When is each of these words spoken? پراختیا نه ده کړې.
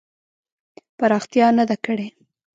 پراختیا 0.97 1.47
نه 1.57 1.63
ده 1.69 1.75
کړې. 1.85 2.07